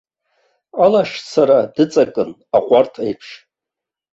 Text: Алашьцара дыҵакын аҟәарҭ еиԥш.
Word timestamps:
Алашьцара 0.83 1.59
дыҵакын 1.73 2.31
аҟәарҭ 2.57 2.93
еиԥш. 3.05 3.29